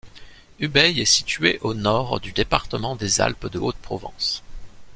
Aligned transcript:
Ubaye 0.59 0.97
est 1.01 1.05
située 1.05 1.59
au 1.61 1.75
nord 1.75 2.19
du 2.19 2.31
département 2.31 2.95
des 2.95 3.21
Alpes-de-Haute-Provence. 3.21 4.41